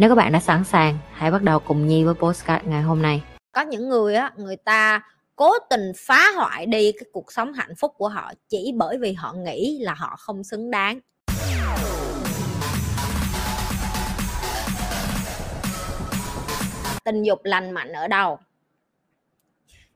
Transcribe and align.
Nếu 0.00 0.08
các 0.08 0.14
bạn 0.14 0.32
đã 0.32 0.40
sẵn 0.40 0.64
sàng, 0.64 0.98
hãy 1.12 1.30
bắt 1.30 1.42
đầu 1.42 1.58
cùng 1.58 1.86
Nhi 1.86 2.04
với 2.04 2.14
postcard 2.14 2.66
ngày 2.66 2.82
hôm 2.82 3.02
nay. 3.02 3.22
Có 3.52 3.60
những 3.60 3.88
người 3.88 4.14
á, 4.14 4.32
người 4.36 4.56
ta 4.56 5.00
cố 5.36 5.52
tình 5.70 5.92
phá 5.96 6.30
hoại 6.36 6.66
đi 6.66 6.92
cái 6.92 7.04
cuộc 7.12 7.32
sống 7.32 7.52
hạnh 7.52 7.74
phúc 7.78 7.92
của 7.96 8.08
họ 8.08 8.32
chỉ 8.48 8.72
bởi 8.76 8.98
vì 8.98 9.12
họ 9.12 9.32
nghĩ 9.32 9.78
là 9.80 9.94
họ 9.94 10.16
không 10.18 10.44
xứng 10.44 10.70
đáng. 10.70 11.00
Tình 17.04 17.22
dục 17.22 17.40
lành 17.44 17.70
mạnh 17.70 17.92
ở 17.92 18.08
đâu? 18.08 18.38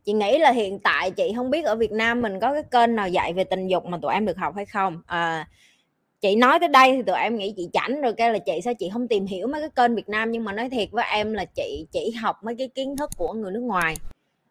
chị 0.04 0.12
nghĩ 0.12 0.38
là 0.38 0.50
hiện 0.50 0.78
tại 0.78 1.10
chị 1.10 1.32
không 1.36 1.50
biết 1.50 1.64
ở 1.64 1.76
Việt 1.76 1.92
Nam 1.92 2.22
mình 2.22 2.40
có 2.40 2.52
cái 2.52 2.62
kênh 2.70 2.96
nào 2.96 3.08
dạy 3.08 3.32
về 3.32 3.44
tình 3.44 3.68
dục 3.68 3.86
mà 3.86 3.98
tụi 4.02 4.12
em 4.12 4.26
được 4.26 4.36
học 4.36 4.54
hay 4.56 4.66
không 4.66 5.02
à, 5.06 5.46
chị 6.22 6.36
nói 6.36 6.58
tới 6.60 6.68
đây 6.68 6.92
thì 6.96 7.02
tụi 7.02 7.16
em 7.16 7.36
nghĩ 7.36 7.54
chị 7.56 7.68
chảnh 7.72 8.00
rồi 8.00 8.12
cái 8.12 8.32
là 8.32 8.38
chị 8.38 8.60
sao 8.64 8.74
chị 8.74 8.90
không 8.92 9.08
tìm 9.08 9.26
hiểu 9.26 9.46
mấy 9.46 9.60
cái 9.60 9.70
kênh 9.70 9.96
Việt 9.96 10.08
Nam? 10.08 10.32
Nhưng 10.32 10.44
mà 10.44 10.52
nói 10.52 10.68
thiệt 10.70 10.88
với 10.90 11.04
em 11.12 11.32
là 11.32 11.44
chị 11.44 11.86
chỉ 11.92 12.10
học 12.10 12.44
mấy 12.44 12.54
cái 12.58 12.68
kiến 12.68 12.96
thức 12.96 13.10
của 13.16 13.32
người 13.32 13.52
nước 13.52 13.60
ngoài. 13.60 13.94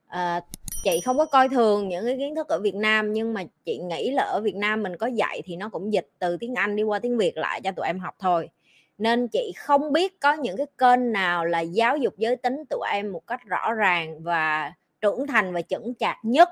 À, 0.08 0.42
chị 0.84 1.00
không 1.06 1.18
có 1.18 1.26
coi 1.26 1.50
thường 1.50 1.90
những 1.90 2.06
cái 2.06 2.18
kiến 2.18 2.36
thức 2.36 2.48
ở 2.48 2.60
Việt 2.60 2.76
Nam 2.76 3.14
nhưng 3.14 3.34
mà 3.34 3.44
chị 3.66 3.78
nghĩ 3.78 4.12
là 4.12 4.24
ở 4.24 4.42
Việt 4.42 4.56
Nam 4.56 4.84
mình 4.84 4.98
có 4.98 5.08
dạy 5.08 5.42
thì 5.46 5.56
nó 5.56 5.70
cũng 5.70 5.94
dịch 5.94 6.10
từ 6.20 6.38
tiếng 6.38 6.56
Anh 6.56 6.76
đi 6.76 6.84
qua 6.84 7.00
tiếng 7.00 7.18
Việt 7.18 7.38
lại 7.38 7.62
cho 7.62 7.72
tụi 7.72 7.86
em 7.86 8.00
học 8.00 8.16
thôi. 8.20 8.50
Nên 8.98 9.28
chị 9.28 9.52
không 9.58 9.94
biết 9.94 10.20
có 10.20 10.34
những 10.34 10.58
cái 10.58 10.68
kênh 10.78 11.12
nào 11.12 11.46
là 11.46 11.60
giáo 11.60 11.98
dục 11.98 12.14
giới 12.18 12.36
tính 12.36 12.64
tụi 12.70 12.88
em 12.92 13.12
một 13.12 13.28
cách 13.28 13.42
rõ 13.46 13.74
ràng 13.74 14.24
và 14.24 14.74
trưởng 15.02 15.28
thành 15.28 15.54
và 15.54 15.62
chững 15.62 15.94
chạc 16.00 16.18
nhất 16.24 16.50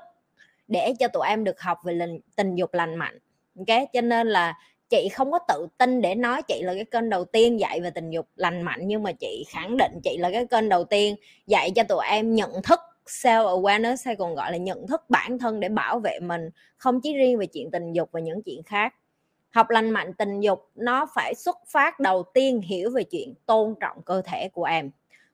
để 0.68 0.94
cho 0.98 1.08
tụi 1.08 1.26
em 1.28 1.44
được 1.44 1.60
học 1.60 1.78
về 1.84 1.98
tình 2.36 2.54
dục 2.54 2.74
lành 2.74 2.96
mạnh. 2.96 3.18
Ok? 3.58 3.78
Cho 3.92 4.00
nên 4.00 4.26
là 4.26 4.54
chị 4.90 5.08
không 5.08 5.32
có 5.32 5.38
tự 5.48 5.66
tin 5.78 6.00
để 6.00 6.14
nói 6.14 6.42
chị 6.42 6.62
là 6.62 6.74
cái 6.74 6.84
kênh 6.84 7.10
đầu 7.10 7.24
tiên 7.24 7.60
dạy 7.60 7.80
về 7.80 7.90
tình 7.90 8.10
dục 8.10 8.26
lành 8.36 8.62
mạnh, 8.62 8.80
nhưng 8.82 9.02
mà 9.02 9.12
chị 9.12 9.44
khẳng 9.48 9.76
định 9.76 9.92
chị 10.04 10.16
là 10.18 10.30
cái 10.30 10.46
kênh 10.46 10.68
đầu 10.68 10.84
tiên 10.84 11.16
dạy 11.46 11.70
cho 11.70 11.82
tụi 11.82 12.04
em 12.10 12.34
nhận 12.34 12.50
thức 12.62 12.80
self 13.06 13.62
awareness 13.62 13.96
hay 14.04 14.16
còn 14.16 14.34
gọi 14.34 14.52
là 14.52 14.58
nhận 14.58 14.86
thức 14.86 15.02
bản 15.08 15.38
thân 15.38 15.60
để 15.60 15.68
bảo 15.68 15.98
vệ 15.98 16.18
mình, 16.22 16.50
không 16.76 17.00
chỉ 17.00 17.14
riêng 17.14 17.38
về 17.38 17.46
chuyện 17.46 17.70
tình 17.70 17.92
dục 17.92 18.08
và 18.12 18.20
những 18.20 18.42
chuyện 18.42 18.62
khác. 18.62 18.94
Học 19.50 19.70
lành 19.70 19.90
mạnh 19.90 20.12
tình 20.14 20.40
dục, 20.40 20.70
nó 20.74 21.06
phải 21.14 21.34
xuất 21.34 21.58
phát 21.68 22.00
đầu 22.00 22.22
tiên 22.34 22.60
hiểu 22.60 22.90
về 22.90 23.04
chuyện 23.04 23.34
tôn 23.46 23.74
trọng 23.80 24.02
cơ 24.02 24.22
thể 24.24 24.48
của 24.48 24.64
em. 24.64 24.90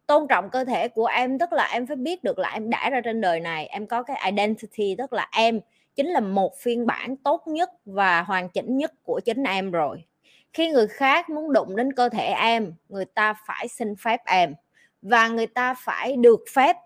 Tôn 0.07 0.27
trọng 0.29 0.51
cơ 0.51 0.65
thể 0.65 0.89
của 0.89 1.07
em 1.07 1.39
tức 1.39 1.53
là 1.53 1.69
em 1.73 1.87
phải 1.87 1.97
biết 1.97 2.25
được 2.25 2.39
là 2.39 2.51
em 2.51 2.71
đã 2.71 2.91
ra 2.91 3.01
trên 3.01 3.21
đời 3.21 3.41
này, 3.41 3.67
em 3.67 3.87
có 3.87 4.03
cái 4.03 4.31
identity 4.31 4.95
tức 4.99 5.13
là 5.13 5.29
em 5.33 5.61
chính 5.97 6.07
là 6.07 6.21
một 6.21 6.53
phiên 6.59 6.87
bản 6.87 7.17
tốt 7.17 7.43
nhất 7.47 7.71
và 7.85 8.23
hoàn 8.23 8.49
chỉnh 8.49 8.77
nhất 8.77 8.93
của 9.03 9.21
chính 9.25 9.43
em 9.43 9.71
rồi. 9.71 10.05
Khi 10.53 10.69
người 10.69 10.87
khác 10.87 11.31
muốn 11.31 11.53
đụng 11.53 11.77
đến 11.77 11.93
cơ 11.93 12.09
thể 12.09 12.27
em 12.27 12.75
người 12.89 13.05
ta 13.05 13.35
phải 13.47 13.69
xin 13.69 13.97
phép 13.97 14.21
em 14.27 14.55
và 15.03 15.29
người 15.29 15.47
ta 15.47 15.75
phải 15.75 16.17
được 16.17 16.45
phép 16.55 16.77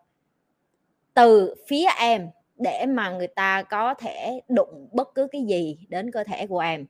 từ 1.14 1.54
phía 1.68 1.84
em 1.98 2.30
để 2.56 2.86
mà 2.86 3.10
người 3.10 3.26
ta 3.26 3.62
có 3.62 3.94
thể 3.94 4.40
đụng 4.48 4.88
bất 4.92 5.14
cứ 5.14 5.28
cái 5.32 5.42
gì 5.42 5.78
đến 5.88 6.10
cơ 6.10 6.24
thể 6.24 6.46
của 6.46 6.58
em. 6.58 6.86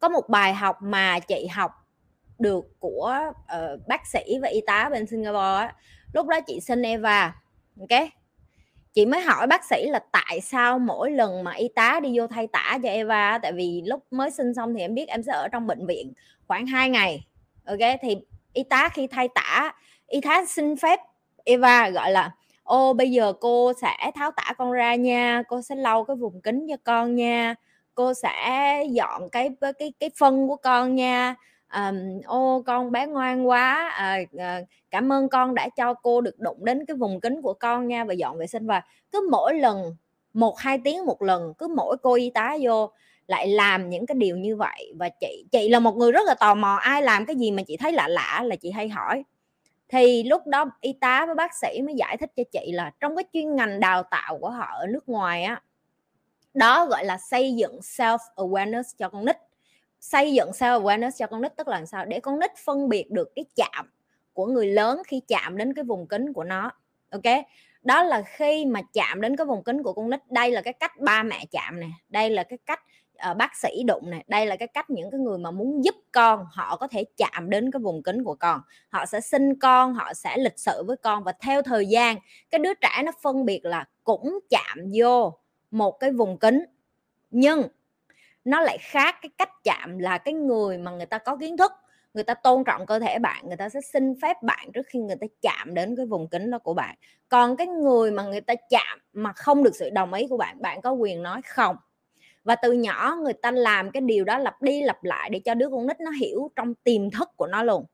Có 0.00 0.08
một 0.08 0.28
bài 0.28 0.54
học 0.54 0.76
mà 0.82 1.18
chị 1.18 1.46
học 1.46 1.72
được 2.38 2.80
của 2.80 3.14
uh, 3.30 3.86
bác 3.86 4.06
sĩ 4.06 4.38
và 4.42 4.48
y 4.48 4.60
tá 4.66 4.88
bên 4.92 5.06
Singapore 5.06 5.66
á 5.66 5.74
lúc 6.12 6.26
đó 6.26 6.40
chị 6.46 6.60
sinh 6.60 6.82
Eva 6.82 7.34
ok? 7.80 8.08
Chị 8.94 9.06
mới 9.06 9.20
hỏi 9.20 9.46
bác 9.46 9.64
sĩ 9.64 9.86
là 9.90 10.00
tại 10.12 10.40
sao 10.40 10.78
mỗi 10.78 11.10
lần 11.10 11.44
mà 11.44 11.52
y 11.52 11.68
tá 11.74 12.00
đi 12.02 12.18
vô 12.18 12.26
thay 12.26 12.46
tả 12.46 12.78
cho 12.82 12.88
Eva 12.88 13.38
tại 13.42 13.52
vì 13.52 13.82
lúc 13.86 14.00
mới 14.10 14.30
sinh 14.30 14.54
xong 14.54 14.74
thì 14.74 14.80
em 14.80 14.94
biết 14.94 15.08
em 15.08 15.22
sẽ 15.22 15.32
ở 15.32 15.48
trong 15.48 15.66
bệnh 15.66 15.86
viện 15.86 16.12
khoảng 16.48 16.66
2 16.66 16.90
ngày, 16.90 17.26
ok? 17.66 17.78
Thì 18.02 18.16
y 18.52 18.62
tá 18.62 18.88
khi 18.94 19.06
thay 19.06 19.28
tả, 19.34 19.72
y 20.06 20.20
tá 20.20 20.44
xin 20.48 20.76
phép 20.76 21.00
Eva 21.44 21.88
gọi 21.90 22.10
là, 22.12 22.30
ô, 22.62 22.92
bây 22.92 23.10
giờ 23.10 23.32
cô 23.40 23.72
sẽ 23.82 24.10
tháo 24.14 24.30
tả 24.36 24.52
con 24.58 24.72
ra 24.72 24.94
nha, 24.94 25.42
cô 25.48 25.62
sẽ 25.62 25.74
lau 25.74 26.04
cái 26.04 26.16
vùng 26.16 26.40
kính 26.42 26.66
cho 26.68 26.76
con 26.84 27.14
nha, 27.14 27.54
cô 27.94 28.14
sẽ 28.14 28.82
dọn 28.90 29.30
cái 29.32 29.50
cái 29.78 29.92
cái 30.00 30.10
phân 30.18 30.48
của 30.48 30.56
con 30.56 30.94
nha 30.94 31.34
ô 32.24 32.62
con 32.66 32.92
bé 32.92 33.06
ngoan 33.06 33.48
quá 33.48 33.88
à, 33.88 34.18
à, 34.38 34.60
cảm 34.90 35.12
ơn 35.12 35.28
con 35.28 35.54
đã 35.54 35.68
cho 35.68 35.94
cô 35.94 36.20
được 36.20 36.38
đụng 36.38 36.64
đến 36.64 36.86
cái 36.86 36.96
vùng 36.96 37.20
kính 37.20 37.42
của 37.42 37.54
con 37.54 37.88
nha 37.88 38.04
và 38.04 38.12
dọn 38.12 38.38
vệ 38.38 38.46
sinh. 38.46 38.66
Và 38.66 38.82
cứ 39.12 39.28
mỗi 39.30 39.54
lần 39.54 39.96
một 40.32 40.58
hai 40.58 40.78
tiếng 40.84 41.06
một 41.06 41.22
lần 41.22 41.54
cứ 41.58 41.68
mỗi 41.68 41.96
cô 42.02 42.14
y 42.14 42.30
tá 42.30 42.56
vô 42.62 42.90
lại 43.26 43.48
làm 43.48 43.90
những 43.90 44.06
cái 44.06 44.14
điều 44.14 44.36
như 44.36 44.56
vậy. 44.56 44.92
Và 44.96 45.08
chị 45.20 45.44
chị 45.52 45.68
là 45.68 45.78
một 45.78 45.96
người 45.96 46.12
rất 46.12 46.26
là 46.26 46.34
tò 46.34 46.54
mò 46.54 46.74
ai 46.76 47.02
làm 47.02 47.26
cái 47.26 47.36
gì 47.36 47.50
mà 47.50 47.62
chị 47.66 47.76
thấy 47.76 47.92
lạ 47.92 48.08
lạ 48.08 48.42
là 48.44 48.56
chị 48.56 48.70
hay 48.70 48.88
hỏi. 48.88 49.24
Thì 49.88 50.22
lúc 50.22 50.46
đó 50.46 50.64
y 50.80 50.92
tá 51.00 51.26
với 51.26 51.34
bác 51.34 51.50
sĩ 51.54 51.82
mới 51.82 51.94
giải 51.94 52.16
thích 52.16 52.30
cho 52.36 52.42
chị 52.52 52.72
là 52.72 52.92
trong 53.00 53.16
cái 53.16 53.24
chuyên 53.32 53.56
ngành 53.56 53.80
đào 53.80 54.02
tạo 54.02 54.38
của 54.38 54.50
họ 54.50 54.66
ở 54.78 54.86
nước 54.86 55.08
ngoài 55.08 55.42
á 55.42 55.62
đó 56.54 56.86
gọi 56.86 57.04
là 57.04 57.18
xây 57.18 57.54
dựng 57.56 57.78
self 57.78 58.18
awareness 58.36 58.82
cho 58.98 59.08
con 59.08 59.24
nít 59.24 59.36
xây 60.00 60.34
dựng 60.34 60.52
sao 60.52 60.80
awareness 60.80 61.10
cho 61.10 61.26
con 61.26 61.42
nít 61.42 61.56
tức 61.56 61.68
là 61.68 61.76
làm 61.76 61.86
sao 61.86 62.04
để 62.04 62.20
con 62.20 62.38
nít 62.38 62.56
phân 62.56 62.88
biệt 62.88 63.10
được 63.10 63.32
cái 63.34 63.44
chạm 63.56 63.90
của 64.32 64.46
người 64.46 64.66
lớn 64.66 65.02
khi 65.06 65.22
chạm 65.28 65.56
đến 65.56 65.74
cái 65.74 65.84
vùng 65.84 66.06
kính 66.06 66.32
của 66.32 66.44
nó 66.44 66.72
ok? 67.10 67.44
Đó 67.82 68.02
là 68.02 68.22
khi 68.22 68.66
mà 68.66 68.80
chạm 68.92 69.20
đến 69.20 69.36
cái 69.36 69.44
vùng 69.44 69.64
kính 69.64 69.82
của 69.82 69.92
con 69.92 70.10
nít 70.10 70.20
đây 70.30 70.50
là 70.50 70.62
cái 70.62 70.72
cách 70.72 70.92
ba 71.00 71.22
mẹ 71.22 71.44
chạm 71.50 71.80
nè 71.80 71.88
đây 72.08 72.30
là 72.30 72.42
cái 72.42 72.58
cách 72.66 72.82
uh, 73.30 73.36
bác 73.36 73.56
sĩ 73.56 73.82
đụng 73.86 74.10
nè 74.10 74.24
đây 74.28 74.46
là 74.46 74.56
cái 74.56 74.68
cách 74.68 74.90
những 74.90 75.10
cái 75.10 75.20
người 75.20 75.38
mà 75.38 75.50
muốn 75.50 75.84
giúp 75.84 75.94
con 76.12 76.46
họ 76.52 76.76
có 76.76 76.88
thể 76.88 77.04
chạm 77.16 77.50
đến 77.50 77.70
cái 77.70 77.80
vùng 77.80 78.02
kính 78.02 78.24
của 78.24 78.34
con. 78.34 78.60
Họ 78.88 79.06
sẽ 79.06 79.20
sinh 79.20 79.58
con 79.58 79.94
họ 79.94 80.14
sẽ 80.14 80.36
lịch 80.38 80.58
sự 80.58 80.84
với 80.86 80.96
con 80.96 81.24
và 81.24 81.32
theo 81.40 81.62
thời 81.62 81.86
gian 81.86 82.16
cái 82.50 82.58
đứa 82.58 82.74
trẻ 82.74 83.02
nó 83.04 83.12
phân 83.22 83.44
biệt 83.44 83.64
là 83.64 83.84
cũng 84.04 84.38
chạm 84.50 84.78
vô 84.94 85.38
một 85.70 85.90
cái 86.00 86.12
vùng 86.12 86.38
kính 86.38 86.64
nhưng 87.30 87.62
nó 88.50 88.60
lại 88.60 88.78
khác 88.80 89.16
cái 89.22 89.30
cách 89.38 89.50
chạm 89.64 89.98
là 89.98 90.18
cái 90.18 90.34
người 90.34 90.78
mà 90.78 90.90
người 90.90 91.06
ta 91.06 91.18
có 91.18 91.36
kiến 91.36 91.56
thức, 91.56 91.72
người 92.14 92.24
ta 92.24 92.34
tôn 92.34 92.64
trọng 92.64 92.86
cơ 92.86 92.98
thể 92.98 93.18
bạn, 93.18 93.48
người 93.48 93.56
ta 93.56 93.68
sẽ 93.68 93.80
xin 93.80 94.14
phép 94.22 94.36
bạn 94.42 94.68
trước 94.74 94.86
khi 94.86 94.98
người 94.98 95.16
ta 95.16 95.26
chạm 95.42 95.74
đến 95.74 95.96
cái 95.96 96.06
vùng 96.06 96.28
kính 96.28 96.50
đó 96.50 96.58
của 96.58 96.74
bạn. 96.74 96.96
Còn 97.28 97.56
cái 97.56 97.66
người 97.66 98.10
mà 98.10 98.22
người 98.22 98.40
ta 98.40 98.54
chạm 98.70 98.98
mà 99.12 99.32
không 99.32 99.62
được 99.62 99.76
sự 99.76 99.90
đồng 99.90 100.12
ý 100.12 100.26
của 100.30 100.36
bạn 100.36 100.62
bạn 100.62 100.80
có 100.80 100.92
quyền 100.92 101.22
nói 101.22 101.40
không? 101.42 101.76
Và 102.44 102.56
từ 102.56 102.72
nhỏ 102.72 103.16
người 103.24 103.32
ta 103.32 103.50
làm 103.50 103.90
cái 103.90 104.00
điều 104.00 104.24
đó 104.24 104.38
lặp 104.38 104.62
đi 104.62 104.82
lặp 104.82 105.04
lại 105.04 105.30
để 105.30 105.40
cho 105.44 105.54
đứa 105.54 105.70
con 105.70 105.86
nít 105.86 106.00
nó 106.00 106.10
hiểu 106.10 106.50
trong 106.56 106.74
tiềm 106.74 107.10
thức 107.10 107.28
của 107.36 107.46
nó 107.46 107.62
luôn 107.62 107.84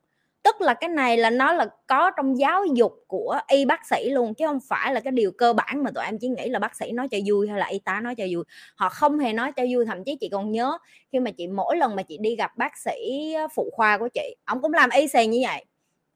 tức 0.44 0.60
là 0.60 0.74
cái 0.74 0.90
này 0.90 1.16
là 1.16 1.30
nó 1.30 1.52
là 1.52 1.66
có 1.86 2.10
trong 2.10 2.38
giáo 2.38 2.64
dục 2.74 2.92
của 3.06 3.40
y 3.48 3.64
bác 3.64 3.86
sĩ 3.86 4.10
luôn 4.10 4.34
chứ 4.34 4.46
không 4.46 4.58
phải 4.68 4.94
là 4.94 5.00
cái 5.00 5.10
điều 5.10 5.30
cơ 5.32 5.52
bản 5.52 5.82
mà 5.84 5.90
tụi 5.90 6.04
em 6.04 6.18
chỉ 6.18 6.28
nghĩ 6.28 6.48
là 6.48 6.58
bác 6.58 6.76
sĩ 6.76 6.92
nói 6.92 7.08
cho 7.08 7.18
vui 7.26 7.48
hay 7.48 7.58
là 7.58 7.66
y 7.66 7.78
tá 7.78 8.00
nói 8.00 8.14
cho 8.14 8.24
vui. 8.32 8.44
Họ 8.76 8.88
không 8.88 9.18
hề 9.18 9.32
nói 9.32 9.52
cho 9.52 9.62
vui 9.70 9.84
thậm 9.86 10.04
chí 10.04 10.16
chị 10.20 10.28
còn 10.32 10.50
nhớ 10.52 10.78
khi 11.12 11.20
mà 11.20 11.30
chị 11.30 11.46
mỗi 11.46 11.76
lần 11.76 11.96
mà 11.96 12.02
chị 12.02 12.18
đi 12.18 12.36
gặp 12.36 12.56
bác 12.56 12.78
sĩ 12.78 12.92
phụ 13.54 13.70
khoa 13.72 13.98
của 13.98 14.08
chị 14.14 14.36
ông 14.44 14.62
cũng 14.62 14.72
làm 14.72 14.90
y 14.90 15.08
xì 15.08 15.26
như 15.26 15.40
vậy. 15.42 15.64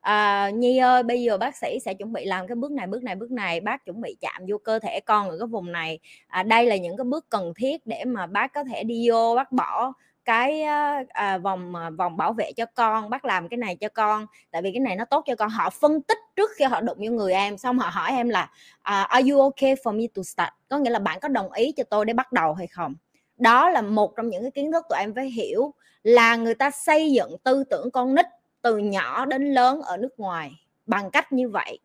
À, 0.00 0.50
nhi 0.50 0.78
ơi 0.78 1.02
bây 1.02 1.23
giờ 1.23 1.38
bác 1.38 1.56
sĩ 1.56 1.79
sẽ 1.85 1.94
chuẩn 1.94 2.12
bị 2.12 2.25
làm 2.25 2.47
cái 2.47 2.56
bước 2.56 2.73
này 2.73 2.87
bước 2.87 3.02
này 3.02 3.14
bước 3.14 3.31
này 3.31 3.61
bác 3.61 3.85
chuẩn 3.85 4.00
bị 4.00 4.17
chạm 4.20 4.43
vô 4.49 4.58
cơ 4.58 4.79
thể 4.79 5.00
con 5.00 5.31
ở 5.31 5.38
cái 5.38 5.47
vùng 5.47 5.73
này. 5.73 5.99
À, 6.26 6.43
đây 6.43 6.67
là 6.67 6.76
những 6.76 6.97
cái 6.97 7.05
bước 7.05 7.26
cần 7.29 7.52
thiết 7.56 7.87
để 7.87 8.05
mà 8.05 8.26
bác 8.26 8.52
có 8.55 8.64
thể 8.64 8.85
đi 8.85 9.08
vô 9.11 9.35
bác 9.37 9.52
bỏ 9.52 9.93
cái 10.28 10.62
à, 10.62 11.38
vòng 11.38 11.75
à, 11.75 11.90
vòng 11.90 12.16
bảo 12.16 12.32
vệ 12.32 12.52
cho 12.56 12.66
con 12.75 13.10
bác 13.10 13.25
làm 13.25 13.48
cái 13.48 13.58
này 13.58 13.76
cho 13.76 13.88
con. 13.88 14.26
Tại 14.50 14.62
vì 14.62 14.72
cái 14.72 14.80
này 14.80 14.96
nó 14.96 15.04
tốt 15.04 15.25
cho 15.26 15.36
con. 15.36 15.48
Họ 15.48 15.70
phân 15.70 16.02
tích 16.02 16.19
trước 16.36 16.50
khi 16.56 16.64
họ 16.64 16.80
đụng 16.80 16.98
vô 17.00 17.10
người 17.10 17.32
em 17.32 17.58
xong 17.58 17.78
họ 17.78 17.88
hỏi 17.88 18.10
em 18.10 18.28
là 18.28 18.42
uh, 18.78 19.08
are 19.08 19.30
you 19.30 19.40
okay 19.40 19.75
for 19.75 20.00
me 20.00 20.04
to 20.14 20.22
start? 20.22 20.50
Có 20.69 20.78
nghĩa 20.78 20.90
là 20.90 20.98
bạn 20.98 21.20
có 21.20 21.28
đồng 21.28 21.52
ý 21.52 21.72
cho 21.72 21.84
tôi 21.90 22.04
để 22.04 22.12
bắt 22.12 22.32
đầu 22.32 22.54
hay 22.54 22.66
không? 22.66 22.94
Đó 23.36 23.70
là 23.70 23.82
một 23.82 24.16
trong 24.16 24.28
những 24.28 24.42
cái 24.42 24.50
kiến 24.50 24.72
thức 24.72 24.84
tụi 24.88 24.98
em 24.98 25.14
phải 25.14 25.30
hiểu 25.30 25.75
là 26.02 26.36
người 26.36 26.54
ta 26.54 26.70
xây 26.70 27.12
dựng 27.12 27.36
tư 27.44 27.64
tưởng 27.64 27.90
con 27.90 28.14
nít 28.14 28.26
từ 28.62 28.78
nhỏ 28.78 29.25
đến 29.25 29.54
lớn 29.54 29.82
ở 29.82 29.96
nước 29.96 30.20
ngoài 30.20 30.52
bằng 30.86 31.10
cách 31.10 31.32
như 31.32 31.48
vậy 31.48 31.78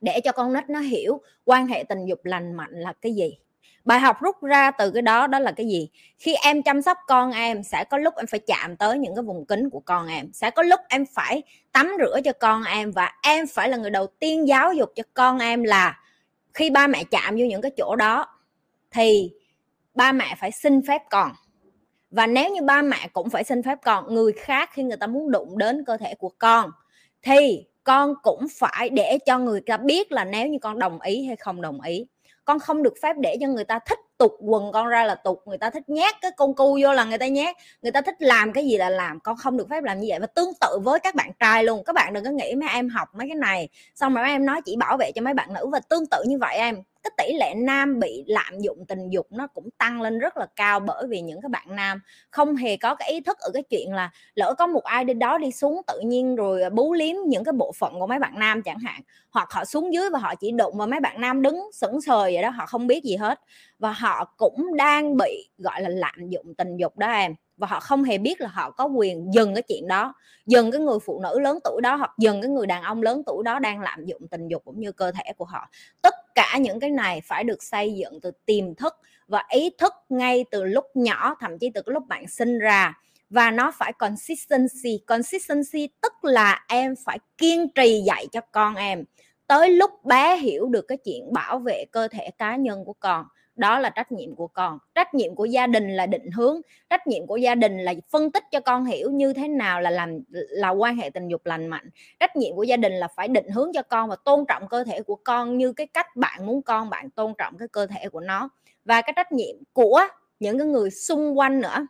để 0.00 0.20
cho 0.24 0.32
con 0.32 0.52
nít 0.52 0.70
nó 0.70 0.80
hiểu 0.80 1.20
quan 1.44 1.66
hệ 1.66 1.84
tình 1.84 2.06
dục 2.06 2.24
lành 2.24 2.52
mạnh 2.52 2.72
là 2.72 2.92
cái 3.00 3.14
gì 3.14 3.38
bài 3.84 4.00
học 4.00 4.16
rút 4.20 4.42
ra 4.42 4.70
từ 4.70 4.90
cái 4.90 5.02
đó 5.02 5.26
đó 5.26 5.38
là 5.38 5.52
cái 5.52 5.66
gì? 5.66 5.88
Khi 6.18 6.34
em 6.34 6.62
chăm 6.62 6.82
sóc 6.82 6.98
con 7.06 7.32
em, 7.32 7.62
sẽ 7.62 7.84
có 7.84 7.98
lúc 7.98 8.14
em 8.16 8.26
phải 8.26 8.40
chạm 8.46 8.76
tới 8.76 8.98
những 8.98 9.14
cái 9.14 9.22
vùng 9.22 9.46
kính 9.46 9.70
của 9.70 9.80
con 9.80 10.08
em. 10.08 10.32
Sẽ 10.32 10.50
có 10.50 10.62
lúc 10.62 10.80
em 10.88 11.04
phải 11.14 11.42
tắm 11.72 11.92
rửa 11.98 12.20
cho 12.24 12.32
con 12.32 12.62
em 12.64 12.92
và 12.92 13.12
em 13.22 13.46
phải 13.46 13.68
là 13.68 13.76
người 13.76 13.90
đầu 13.90 14.06
tiên 14.06 14.48
giáo 14.48 14.72
dục 14.72 14.92
cho 14.94 15.02
con 15.14 15.38
em 15.38 15.62
là 15.62 15.98
khi 16.54 16.70
ba 16.70 16.86
mẹ 16.86 17.04
chạm 17.04 17.36
vô 17.36 17.44
những 17.44 17.62
cái 17.62 17.70
chỗ 17.76 17.96
đó 17.96 18.26
thì 18.90 19.30
ba 19.94 20.12
mẹ 20.12 20.34
phải 20.38 20.50
xin 20.50 20.86
phép 20.86 21.02
con. 21.10 21.32
Và 22.10 22.26
nếu 22.26 22.50
như 22.50 22.62
ba 22.62 22.82
mẹ 22.82 23.08
cũng 23.12 23.30
phải 23.30 23.44
xin 23.44 23.62
phép 23.62 23.78
con, 23.84 24.14
người 24.14 24.32
khác 24.32 24.70
khi 24.72 24.82
người 24.82 24.96
ta 24.96 25.06
muốn 25.06 25.30
đụng 25.30 25.58
đến 25.58 25.84
cơ 25.84 25.96
thể 25.96 26.14
của 26.14 26.30
con 26.38 26.70
thì 27.22 27.66
con 27.84 28.14
cũng 28.22 28.46
phải 28.58 28.90
để 28.90 29.18
cho 29.26 29.38
người 29.38 29.60
ta 29.60 29.76
biết 29.76 30.12
là 30.12 30.24
nếu 30.24 30.48
như 30.48 30.58
con 30.62 30.78
đồng 30.78 31.00
ý 31.00 31.24
hay 31.24 31.36
không 31.36 31.62
đồng 31.62 31.80
ý 31.80 32.06
con 32.44 32.58
không 32.58 32.82
được 32.82 32.94
phép 33.02 33.16
để 33.18 33.36
cho 33.40 33.46
người 33.48 33.64
ta 33.64 33.78
thích 33.78 33.98
tục 34.18 34.36
quần 34.40 34.72
con 34.72 34.86
ra 34.86 35.04
là 35.04 35.14
tục, 35.14 35.42
người 35.46 35.58
ta 35.58 35.70
thích 35.70 35.88
nhét 35.88 36.14
cái 36.20 36.30
con 36.36 36.54
cu 36.54 36.78
vô 36.82 36.92
là 36.92 37.04
người 37.04 37.18
ta 37.18 37.26
nhét 37.26 37.56
người 37.82 37.92
ta 37.92 38.00
thích 38.00 38.14
làm 38.18 38.52
cái 38.52 38.66
gì 38.66 38.76
là 38.76 38.90
làm, 38.90 39.20
con 39.20 39.36
không 39.36 39.56
được 39.56 39.66
phép 39.70 39.84
làm 39.84 40.00
như 40.00 40.06
vậy. 40.10 40.18
Và 40.20 40.26
tương 40.26 40.52
tự 40.60 40.78
với 40.82 41.00
các 41.00 41.14
bạn 41.14 41.30
trai 41.40 41.64
luôn, 41.64 41.84
các 41.84 41.92
bạn 41.92 42.12
đừng 42.12 42.24
có 42.24 42.30
nghĩ 42.30 42.54
mấy 42.54 42.68
em 42.68 42.88
học 42.88 43.08
mấy 43.14 43.28
cái 43.28 43.36
này, 43.36 43.68
xong 43.94 44.14
rồi 44.14 44.24
mấy 44.24 44.32
em 44.32 44.46
nói 44.46 44.60
chỉ 44.64 44.76
bảo 44.76 44.96
vệ 44.96 45.12
cho 45.14 45.22
mấy 45.22 45.34
bạn 45.34 45.54
nữ 45.54 45.66
và 45.66 45.80
tương 45.80 46.06
tự 46.06 46.22
như 46.26 46.38
vậy 46.38 46.56
em 46.56 46.82
cái 47.02 47.10
tỷ 47.18 47.32
lệ 47.34 47.54
nam 47.56 48.00
bị 48.00 48.24
lạm 48.26 48.60
dụng 48.60 48.84
tình 48.88 49.10
dục 49.10 49.26
nó 49.30 49.46
cũng 49.46 49.68
tăng 49.78 50.02
lên 50.02 50.18
rất 50.18 50.36
là 50.36 50.46
cao 50.56 50.80
bởi 50.80 51.06
vì 51.08 51.20
những 51.20 51.40
cái 51.42 51.48
bạn 51.48 51.76
nam 51.76 52.00
không 52.30 52.56
hề 52.56 52.76
có 52.76 52.94
cái 52.94 53.10
ý 53.10 53.20
thức 53.20 53.38
ở 53.40 53.50
cái 53.54 53.62
chuyện 53.70 53.92
là 53.94 54.10
lỡ 54.34 54.54
có 54.58 54.66
một 54.66 54.84
ai 54.84 55.04
đi 55.04 55.14
đó 55.14 55.38
đi 55.38 55.50
xuống 55.52 55.80
tự 55.86 56.00
nhiên 56.04 56.36
rồi 56.36 56.62
à, 56.62 56.70
bú 56.70 56.92
liếm 56.92 57.16
những 57.26 57.44
cái 57.44 57.52
bộ 57.52 57.72
phận 57.78 58.00
của 58.00 58.06
mấy 58.06 58.18
bạn 58.18 58.38
nam 58.38 58.62
chẳng 58.62 58.78
hạn, 58.78 59.00
hoặc 59.30 59.52
họ 59.52 59.64
xuống 59.64 59.94
dưới 59.94 60.10
và 60.10 60.18
họ 60.18 60.34
chỉ 60.34 60.50
đụng 60.52 60.78
vào 60.78 60.86
mấy 60.86 61.00
bạn 61.00 61.20
nam 61.20 61.42
đứng 61.42 61.60
sững 61.72 62.00
sờ 62.00 62.18
vậy 62.22 62.42
đó, 62.42 62.50
họ 62.50 62.66
không 62.66 62.86
biết 62.86 63.04
gì 63.04 63.16
hết. 63.16 63.40
Và 63.78 63.92
họ 63.92 64.34
cũng 64.36 64.76
đang 64.76 65.16
bị, 65.16 65.50
gọi 65.58 65.82
là, 65.82 65.88
lạm 65.88 66.28
dụng 66.28 66.54
tình 66.58 66.76
dục 66.76 66.98
đó 66.98 67.06
em 67.12 67.34
và 67.62 67.68
họ 67.68 67.80
không 67.80 68.04
hề 68.04 68.18
biết 68.18 68.40
là 68.40 68.48
họ 68.48 68.70
có 68.70 68.84
quyền 68.84 69.34
dừng 69.34 69.54
cái 69.54 69.62
chuyện 69.62 69.88
đó. 69.88 70.14
Dừng 70.46 70.70
cái 70.70 70.80
người 70.80 70.98
phụ 71.06 71.20
nữ 71.20 71.40
lớn 71.40 71.58
tuổi 71.64 71.80
đó 71.80 71.96
hoặc 71.96 72.10
dừng 72.18 72.42
cái 72.42 72.50
người 72.50 72.66
đàn 72.66 72.82
ông 72.82 73.02
lớn 73.02 73.22
tuổi 73.26 73.44
đó 73.44 73.58
đang 73.58 73.80
lạm 73.80 74.04
dụng 74.04 74.28
tình 74.30 74.48
dục 74.48 74.62
cũng 74.64 74.80
như 74.80 74.92
cơ 74.92 75.12
thể 75.12 75.32
của 75.36 75.44
họ. 75.44 75.68
Tất 76.02 76.14
cả 76.34 76.58
những 76.60 76.80
cái 76.80 76.90
này 76.90 77.20
phải 77.24 77.44
được 77.44 77.62
xây 77.62 77.94
dựng 77.94 78.20
từ 78.20 78.30
tiềm 78.46 78.74
thức 78.74 78.94
và 79.28 79.44
ý 79.48 79.70
thức 79.78 79.92
ngay 80.08 80.44
từ 80.50 80.64
lúc 80.64 80.84
nhỏ, 80.94 81.36
thậm 81.40 81.58
chí 81.58 81.70
từ 81.74 81.82
lúc 81.86 82.06
bạn 82.08 82.28
sinh 82.28 82.58
ra. 82.58 82.98
Và 83.30 83.50
nó 83.50 83.72
phải 83.78 83.92
consistency. 83.92 84.98
Consistency 85.06 85.88
tức 86.00 86.24
là 86.24 86.64
em 86.68 86.94
phải 87.04 87.18
kiên 87.38 87.68
trì 87.74 88.02
dạy 88.06 88.26
cho 88.32 88.40
con 88.52 88.74
em. 88.74 89.04
Tới 89.46 89.70
lúc 89.70 90.04
bé 90.04 90.36
hiểu 90.36 90.68
được 90.68 90.84
cái 90.88 90.98
chuyện 91.04 91.32
bảo 91.32 91.58
vệ 91.58 91.84
cơ 91.92 92.08
thể 92.08 92.30
cá 92.38 92.56
nhân 92.56 92.84
của 92.84 92.94
con 93.00 93.26
đó 93.56 93.78
là 93.78 93.90
trách 93.90 94.12
nhiệm 94.12 94.34
của 94.34 94.46
con. 94.46 94.78
Trách 94.94 95.14
nhiệm 95.14 95.34
của 95.34 95.44
gia 95.44 95.66
đình 95.66 95.96
là 95.96 96.06
định 96.06 96.30
hướng. 96.30 96.60
Trách 96.90 97.06
nhiệm 97.06 97.26
của 97.26 97.36
gia 97.36 97.54
đình 97.54 97.78
là 97.78 97.94
phân 98.10 98.30
tích 98.30 98.44
cho 98.50 98.60
con 98.60 98.84
hiểu 98.84 99.10
như 99.10 99.32
thế 99.32 99.48
nào 99.48 99.80
là 99.80 99.90
làm, 99.90 100.18
là 100.30 100.68
quan 100.68 100.96
hệ 100.96 101.10
tình 101.10 101.28
dục 101.28 101.46
lành 101.46 101.66
mạnh. 101.66 101.90
Trách 102.20 102.36
nhiệm 102.36 102.56
của 102.56 102.62
gia 102.62 102.76
đình 102.76 102.92
là 102.92 103.08
phải 103.16 103.28
định 103.28 103.48
hướng 103.48 103.70
cho 103.74 103.82
con 103.82 104.08
và 104.08 104.16
tôn 104.24 104.44
trọng 104.48 104.68
cơ 104.68 104.84
thể 104.84 105.02
của 105.02 105.16
con 105.24 105.58
như 105.58 105.72
cái 105.72 105.86
cách 105.86 106.16
bạn 106.16 106.46
muốn 106.46 106.62
con, 106.62 106.90
bạn 106.90 107.10
tôn 107.10 107.34
trọng 107.38 107.58
cái 107.58 107.68
cơ 107.68 107.86
thể 107.86 108.08
của 108.08 108.20
nó. 108.20 108.48
Và 108.84 109.02
cái 109.02 109.12
trách 109.16 109.32
nhiệm 109.32 109.56
của 109.72 110.00
những 110.40 110.58
cái 110.58 110.66
người 110.66 110.90
xung 110.90 111.38
quanh 111.38 111.60
nữa. 111.60 111.86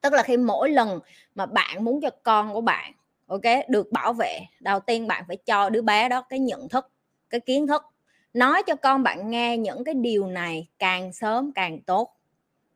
Tức 0.00 0.12
là 0.12 0.22
khi 0.22 0.36
mỗi 0.36 0.70
lần 0.70 1.00
mà 1.34 1.46
bạn 1.46 1.84
muốn 1.84 2.00
cho 2.00 2.10
con 2.22 2.52
của 2.52 2.60
bạn, 2.60 2.92
ok, 3.26 3.68
được 3.68 3.92
bảo 3.92 4.12
vệ, 4.12 4.40
đầu 4.60 4.80
tiên 4.80 5.06
bạn 5.06 5.24
phải 5.28 5.36
cho 5.36 5.68
đứa 5.68 5.82
bé 5.82 6.08
đó 6.08 6.22
cái 6.28 6.38
nhận 6.38 6.68
thức, 6.68 6.90
cái 7.30 7.40
kiến 7.40 7.66
thức 7.66 7.82
nói 8.34 8.62
cho 8.66 8.74
con 8.74 9.02
bạn 9.02 9.30
nghe 9.30 9.56
những 9.56 9.84
cái 9.84 9.94
điều 9.94 10.26
này 10.26 10.68
càng 10.78 11.12
sớm 11.12 11.52
càng 11.52 11.80
tốt. 11.80 12.16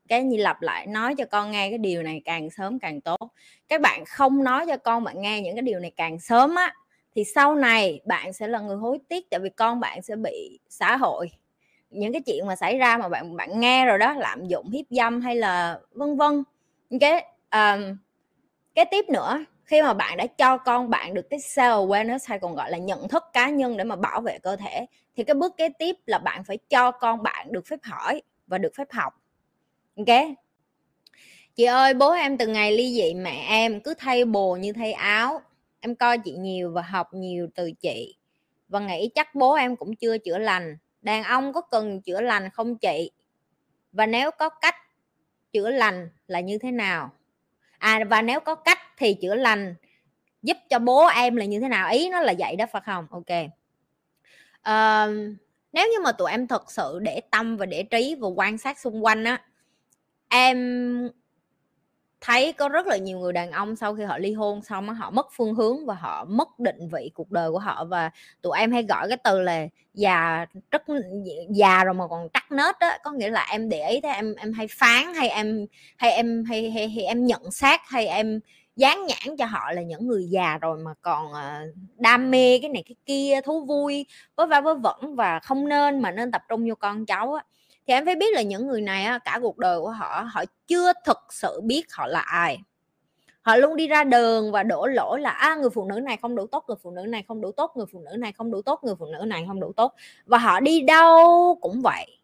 Cái 0.08 0.22
như 0.22 0.36
lặp 0.36 0.62
lại 0.62 0.86
nói 0.86 1.14
cho 1.14 1.24
con 1.24 1.50
nghe 1.50 1.68
cái 1.68 1.78
điều 1.78 2.02
này 2.02 2.22
càng 2.24 2.50
sớm 2.50 2.78
càng 2.78 3.00
tốt. 3.00 3.32
Các 3.68 3.80
bạn 3.80 4.04
không 4.04 4.44
nói 4.44 4.66
cho 4.66 4.76
con 4.76 5.04
bạn 5.04 5.22
nghe 5.22 5.40
những 5.40 5.54
cái 5.54 5.62
điều 5.62 5.78
này 5.78 5.92
càng 5.96 6.18
sớm 6.20 6.54
á 6.54 6.74
thì 7.14 7.24
sau 7.24 7.54
này 7.54 8.00
bạn 8.04 8.32
sẽ 8.32 8.48
là 8.48 8.60
người 8.60 8.76
hối 8.76 8.98
tiếc 9.08 9.30
tại 9.30 9.40
vì 9.40 9.50
con 9.50 9.80
bạn 9.80 10.02
sẽ 10.02 10.16
bị 10.16 10.60
xã 10.68 10.96
hội. 10.96 11.30
Những 11.90 12.12
cái 12.12 12.22
chuyện 12.26 12.46
mà 12.46 12.56
xảy 12.56 12.78
ra 12.78 12.98
mà 12.98 13.08
bạn 13.08 13.36
bạn 13.36 13.60
nghe 13.60 13.86
rồi 13.86 13.98
đó 13.98 14.14
lạm 14.14 14.46
dụng 14.46 14.70
hiếp 14.70 14.86
dâm 14.90 15.20
hay 15.20 15.36
là 15.36 15.80
vân 15.92 16.16
vân. 16.16 16.42
Cái 17.00 17.24
um, 17.52 17.96
cái 18.74 18.84
tiếp 18.90 19.04
nữa 19.08 19.44
khi 19.66 19.82
mà 19.82 19.94
bạn 19.94 20.16
đã 20.16 20.26
cho 20.26 20.58
con 20.58 20.90
bạn 20.90 21.14
được 21.14 21.30
cái 21.30 21.40
self 21.40 21.86
awareness 21.86 22.18
hay 22.26 22.38
còn 22.38 22.54
gọi 22.54 22.70
là 22.70 22.78
nhận 22.78 23.08
thức 23.08 23.24
cá 23.32 23.50
nhân 23.50 23.76
để 23.76 23.84
mà 23.84 23.96
bảo 23.96 24.20
vệ 24.20 24.38
cơ 24.38 24.56
thể, 24.56 24.86
thì 25.16 25.24
cái 25.24 25.34
bước 25.34 25.56
kế 25.56 25.68
tiếp 25.68 25.96
là 26.06 26.18
bạn 26.18 26.44
phải 26.44 26.58
cho 26.68 26.90
con 26.90 27.22
bạn 27.22 27.52
được 27.52 27.66
phép 27.66 27.78
hỏi 27.82 28.22
và 28.46 28.58
được 28.58 28.74
phép 28.74 28.92
học. 28.92 29.12
Ok? 29.96 30.16
Chị 31.54 31.64
ơi, 31.64 31.94
bố 31.94 32.10
em 32.12 32.38
từ 32.38 32.46
ngày 32.46 32.72
ly 32.72 32.94
dị 32.94 33.14
mẹ 33.14 33.46
em, 33.48 33.80
cứ 33.80 33.94
thay 33.98 34.24
bồ 34.24 34.56
như 34.56 34.72
thay 34.72 34.92
áo. 34.92 35.40
Em 35.80 35.94
coi 35.94 36.18
chị 36.18 36.32
nhiều 36.32 36.72
và 36.72 36.82
học 36.82 37.14
nhiều 37.14 37.48
từ 37.54 37.72
chị. 37.72 38.16
Và 38.68 38.80
nghĩ 38.80 39.10
chắc 39.14 39.34
bố 39.34 39.54
em 39.54 39.76
cũng 39.76 39.96
chưa 39.96 40.18
chữa 40.18 40.38
lành. 40.38 40.76
Đàn 41.02 41.22
ông 41.22 41.52
có 41.52 41.60
cần 41.60 42.00
chữa 42.00 42.20
lành 42.20 42.50
không 42.50 42.78
chị? 42.78 43.10
Và 43.92 44.06
nếu 44.06 44.30
có 44.30 44.48
cách 44.48 44.74
chữa 45.52 45.70
lành 45.70 46.08
là 46.26 46.40
như 46.40 46.58
thế 46.58 46.70
nào? 46.70 47.10
À 47.78 48.04
và 48.10 48.22
nếu 48.22 48.40
có 48.40 48.54
cách 48.54 48.78
thì 48.96 49.14
chữa 49.14 49.34
lành 49.34 49.74
giúp 50.42 50.56
cho 50.70 50.78
bố 50.78 51.06
em 51.06 51.36
là 51.36 51.44
như 51.44 51.60
thế 51.60 51.68
nào 51.68 51.90
ý 51.90 52.08
nó 52.10 52.20
là 52.20 52.34
vậy 52.38 52.56
đó 52.56 52.64
phải 52.72 52.82
không? 52.84 53.06
Ok. 53.10 53.30
Uh, 54.68 55.36
nếu 55.72 55.88
như 55.88 56.00
mà 56.04 56.12
tụi 56.12 56.30
em 56.30 56.46
thật 56.46 56.70
sự 56.70 56.98
để 57.02 57.20
tâm 57.30 57.56
và 57.56 57.66
để 57.66 57.82
trí 57.82 58.14
và 58.14 58.28
quan 58.28 58.58
sát 58.58 58.78
xung 58.78 59.04
quanh 59.04 59.24
á 59.24 59.42
em 60.28 61.08
thấy 62.20 62.52
có 62.52 62.68
rất 62.68 62.86
là 62.86 62.96
nhiều 62.96 63.18
người 63.18 63.32
đàn 63.32 63.50
ông 63.50 63.76
sau 63.76 63.94
khi 63.94 64.04
họ 64.04 64.18
ly 64.18 64.32
hôn 64.32 64.62
xong 64.62 64.88
họ 64.88 65.10
mất 65.10 65.26
phương 65.32 65.54
hướng 65.54 65.86
và 65.86 65.94
họ 65.94 66.24
mất 66.24 66.58
định 66.58 66.88
vị 66.92 67.10
cuộc 67.14 67.30
đời 67.30 67.50
của 67.50 67.58
họ 67.58 67.84
và 67.84 68.10
tụi 68.42 68.58
em 68.58 68.72
hay 68.72 68.82
gọi 68.82 69.08
cái 69.08 69.16
từ 69.24 69.40
là 69.40 69.66
già 69.94 70.46
rất 70.70 70.82
già 71.50 71.84
rồi 71.84 71.94
mà 71.94 72.06
còn 72.06 72.28
trắc 72.34 72.52
nết 72.52 72.78
á 72.78 72.98
có 73.04 73.10
nghĩa 73.10 73.30
là 73.30 73.46
em 73.50 73.68
để 73.68 73.88
ý 73.90 74.00
thế 74.00 74.08
em 74.08 74.34
em 74.34 74.52
hay 74.52 74.66
phán 74.70 75.14
hay 75.14 75.28
em 75.28 75.66
hay 75.96 76.10
em 76.10 76.44
hay, 76.44 76.70
hay, 76.70 76.88
hay 76.88 77.04
em 77.04 77.26
nhận 77.26 77.50
xét 77.50 77.80
hay 77.84 78.06
em 78.06 78.40
dán 78.76 79.06
nhãn 79.06 79.36
cho 79.36 79.46
họ 79.46 79.72
là 79.72 79.82
những 79.82 80.06
người 80.06 80.26
già 80.30 80.58
rồi 80.58 80.78
mà 80.78 80.94
còn 81.02 81.32
đam 81.96 82.30
mê 82.30 82.58
cái 82.58 82.70
này 82.70 82.82
cái 82.86 82.96
kia 83.06 83.40
thú 83.44 83.64
vui 83.64 84.06
vớ 84.36 84.46
va 84.46 84.60
vớ 84.60 84.74
vẩn 84.74 85.16
và 85.16 85.40
không 85.40 85.68
nên 85.68 86.02
mà 86.02 86.10
nên 86.10 86.30
tập 86.30 86.42
trung 86.48 86.68
vô 86.68 86.74
con 86.74 87.06
cháu 87.06 87.34
á. 87.34 87.44
Thì 87.86 87.94
em 87.94 88.04
phải 88.04 88.16
biết 88.16 88.34
là 88.34 88.42
những 88.42 88.66
người 88.66 88.80
này 88.80 89.04
á, 89.04 89.18
cả 89.18 89.38
cuộc 89.42 89.58
đời 89.58 89.80
của 89.80 89.90
họ 89.90 90.28
họ 90.32 90.44
chưa 90.66 90.92
thực 91.04 91.18
sự 91.30 91.60
biết 91.64 91.92
họ 91.92 92.06
là 92.06 92.20
ai. 92.20 92.58
Họ 93.42 93.56
luôn 93.56 93.76
đi 93.76 93.86
ra 93.86 94.04
đường 94.04 94.52
và 94.52 94.62
đổ 94.62 94.86
lỗi 94.86 95.20
là 95.20 95.30
à, 95.30 95.54
người 95.54 95.70
phụ 95.70 95.84
nữ 95.84 96.00
này 96.00 96.16
không 96.16 96.36
đủ 96.36 96.46
tốt 96.46 96.64
người 96.68 96.76
phụ 96.82 96.90
nữ 96.90 97.02
này 97.02 97.24
không 97.28 97.40
đủ 97.40 97.52
tốt 97.52 97.72
người 97.76 97.86
phụ 97.92 98.00
nữ 98.00 98.16
này 98.16 98.32
không 98.32 98.50
đủ 98.50 98.62
tốt 98.62 98.80
người 98.84 98.94
phụ 98.98 99.06
nữ 99.06 99.24
này 99.24 99.44
không 99.48 99.60
đủ 99.60 99.72
tốt. 99.76 99.94
Và 100.26 100.38
họ 100.38 100.60
đi 100.60 100.80
đâu 100.80 101.58
cũng 101.60 101.80
vậy. 101.82 102.18